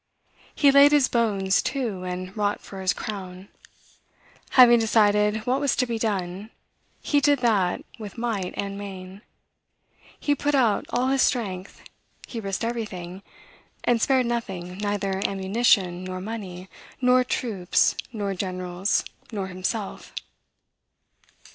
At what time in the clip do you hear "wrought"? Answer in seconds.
2.35-2.59